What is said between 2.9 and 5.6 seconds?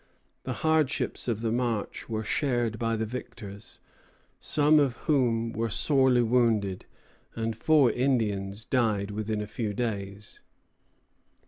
the victors, some of whom